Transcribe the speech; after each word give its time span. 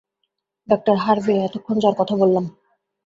ডাঃ 0.67 0.97
হারভে, 0.97 1.35
এতক্ষণ 1.43 1.75
যার 1.79 1.95
কথা 1.97 2.15
বললাম। 2.15 2.45